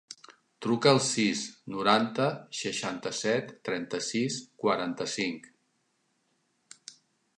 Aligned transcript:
Truca 0.65 0.87
al 0.91 1.01
sis, 1.07 1.41
noranta, 1.73 2.25
seixanta-set, 2.61 3.53
trenta-sis, 3.69 4.39
quaranta-cinc. 4.65 5.47